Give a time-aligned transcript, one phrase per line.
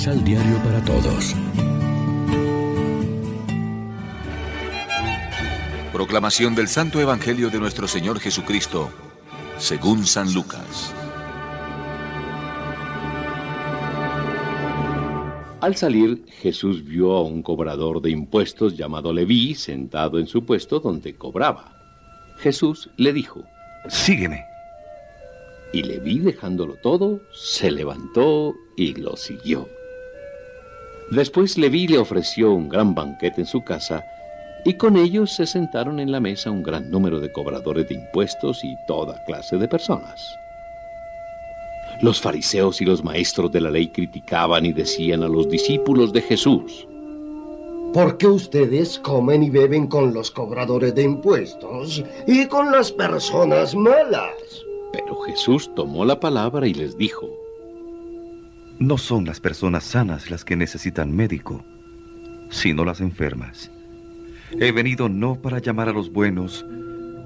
[0.00, 1.36] Misal Diario para Todos.
[5.92, 8.88] Proclamación del Santo Evangelio de nuestro Señor Jesucristo,
[9.58, 10.94] según San Lucas.
[15.60, 20.80] Al salir, Jesús vio a un cobrador de impuestos llamado Leví sentado en su puesto
[20.80, 21.74] donde cobraba.
[22.38, 23.44] Jesús le dijo,
[23.90, 24.46] Sígueme.
[25.74, 29.68] Y Leví, dejándolo todo, se levantó y lo siguió.
[31.10, 34.04] Después Leví le ofreció un gran banquete en su casa,
[34.64, 38.62] y con ellos se sentaron en la mesa un gran número de cobradores de impuestos
[38.62, 40.38] y toda clase de personas.
[42.00, 46.22] Los fariseos y los maestros de la ley criticaban y decían a los discípulos de
[46.22, 46.86] Jesús,
[47.92, 53.74] ¿Por qué ustedes comen y beben con los cobradores de impuestos y con las personas
[53.74, 54.32] malas?
[54.92, 57.28] Pero Jesús tomó la palabra y les dijo,
[58.80, 61.62] No son las personas sanas las que necesitan médico,
[62.48, 63.70] sino las enfermas.
[64.58, 66.64] He venido no para llamar a los buenos,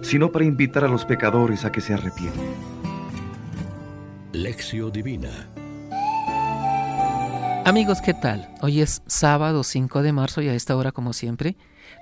[0.00, 2.46] sino para invitar a los pecadores a que se arrepientan.
[4.32, 5.48] Lección Divina.
[7.64, 8.48] Amigos, ¿qué tal?
[8.62, 11.56] Hoy es sábado 5 de marzo y a esta hora, como siempre,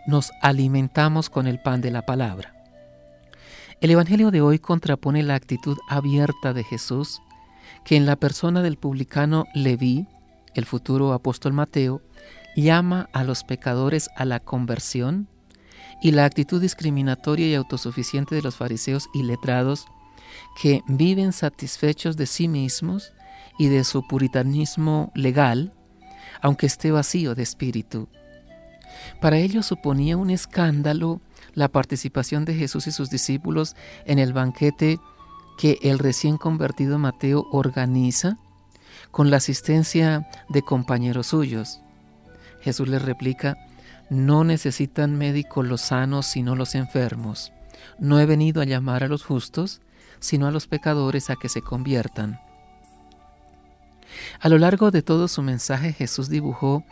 [0.07, 2.53] nos alimentamos con el pan de la palabra.
[3.81, 7.23] El Evangelio de hoy contrapone la actitud abierta de Jesús,
[7.89, 10.07] que en la persona del publicano Leví,
[10.53, 12.03] el futuro apóstol Mateo,
[12.55, 15.27] llama a los pecadores a la conversión,
[16.03, 19.87] y la actitud discriminatoria y autosuficiente de los fariseos y letrados,
[20.61, 23.15] que viven satisfechos de sí mismos
[23.59, 25.73] y de su puritanismo legal,
[26.43, 28.11] aunque esté vacío de espíritu.
[29.19, 31.23] Para ellos suponía un escándalo
[31.55, 35.01] la participación de Jesús y sus discípulos en el banquete
[35.59, 38.39] que el recién convertido Mateo organiza
[39.11, 41.81] con la asistencia de compañeros suyos.
[42.61, 43.57] Jesús les replica,
[44.09, 47.53] no necesitan médicos los sanos sino los enfermos.
[47.99, 49.81] No he venido a llamar a los justos,
[50.21, 52.41] sino a los pecadores a que se conviertan.
[54.41, 56.85] A lo largo de todo su mensaje Jesús dibujó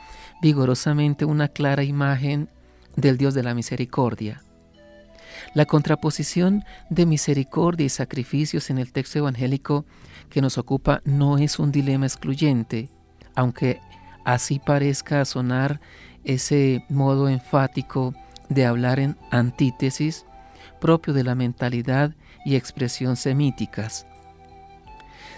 [0.42, 2.50] vigorosamente una clara imagen
[2.96, 4.42] del Dios de la misericordia.
[5.54, 9.86] La contraposición de misericordia y sacrificios en el texto evangélico
[10.28, 12.90] que nos ocupa no es un dilema excluyente,
[13.34, 13.80] aunque
[14.24, 15.80] así parezca sonar
[16.24, 18.14] ese modo enfático
[18.48, 20.26] de hablar en antítesis
[20.80, 22.14] propio de la mentalidad
[22.44, 24.06] y expresión semíticas.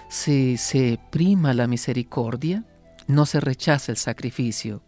[0.08, 2.64] Si se prima la misericordia,
[3.06, 4.82] no se rechaza el sacrificio.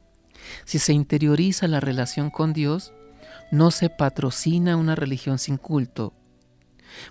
[0.64, 2.94] Si se interioriza la relación con Dios,
[3.50, 6.12] no se patrocina una religión sin culto,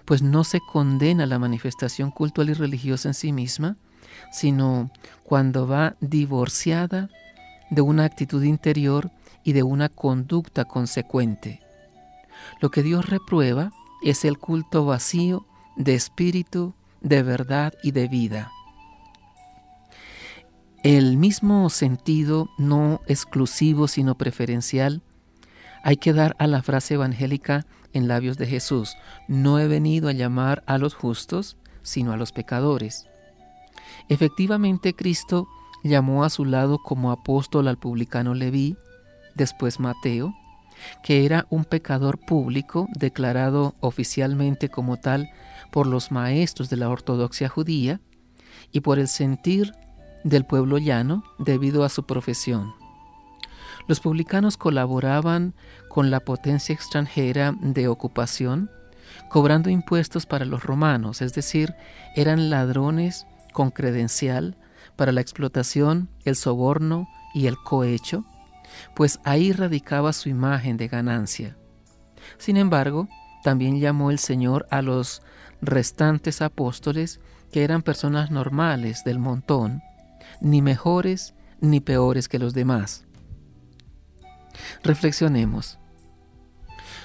[0.06, 3.78] pues no se condena la manifestación cultural y religiosa en sí misma,
[4.32, 4.92] sino
[5.24, 7.10] cuando va divorciada
[7.70, 9.12] de una actitud interior
[9.44, 11.62] y de una conducta consecuente.
[12.62, 13.72] Lo que Dios reprueba
[14.04, 15.46] es el culto vacío
[15.76, 18.52] de espíritu, de verdad y de vida.
[20.84, 25.02] El mismo sentido, no exclusivo sino preferencial,
[25.84, 28.96] hay que dar a la frase evangélica en labios de Jesús,
[29.28, 33.08] no he venido a llamar a los justos, sino a los pecadores.
[34.10, 35.48] Efectivamente, Cristo
[35.84, 38.76] llamó a su lado como apóstol al publicano Leví,
[39.36, 40.34] después Mateo,
[41.04, 45.30] que era un pecador público declarado oficialmente como tal
[45.72, 48.00] por los maestros de la ortodoxia judía
[48.72, 49.74] y por el sentir
[50.24, 52.79] del pueblo llano debido a su profesión.
[53.90, 55.56] Los publicanos colaboraban
[55.88, 58.70] con la potencia extranjera de ocupación,
[59.32, 61.74] cobrando impuestos para los romanos, es decir,
[62.16, 64.56] eran ladrones con credencial
[64.96, 68.26] para la explotación, el soborno y el cohecho,
[68.96, 71.58] pues ahí radicaba su imagen de ganancia.
[72.38, 73.08] Sin embargo,
[73.44, 75.24] también llamó el Señor a los
[75.64, 77.22] restantes apóstoles,
[77.52, 79.82] que eran personas normales del montón,
[80.42, 83.09] ni mejores ni peores que los demás.
[84.84, 85.80] Reflexionemos.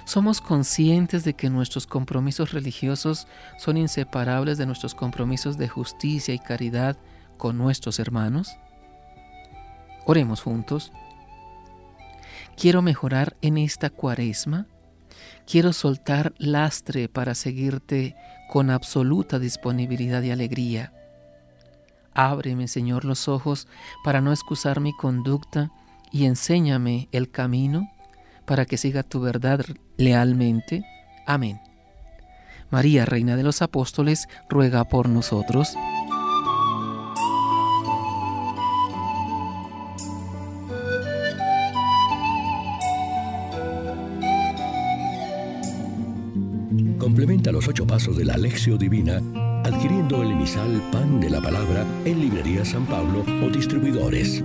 [0.04, 3.26] ¿Somos conscientes de que nuestros compromisos religiosos
[3.58, 6.98] son inseparables de nuestros compromisos de justicia y caridad
[7.38, 8.56] con nuestros hermanos?
[10.04, 10.92] Oremos juntos.
[12.56, 14.66] Quiero mejorar en esta cuaresma.
[15.46, 18.14] Quiero soltar lastre para seguirte
[18.50, 20.92] con absoluta disponibilidad y alegría.
[22.12, 23.66] Ábreme, Señor, los ojos
[24.04, 25.70] para no excusar mi conducta
[26.14, 27.90] y enséñame el camino
[28.44, 29.64] para que siga tu verdad
[29.96, 30.84] lealmente.
[31.26, 31.60] Amén.
[32.70, 35.76] María, Reina de los Apóstoles, ruega por nosotros.
[46.98, 49.20] Complementa los ocho pasos de la Alexio Divina
[49.64, 54.44] adquiriendo el emisal Pan de la Palabra en Librería San Pablo o Distribuidores.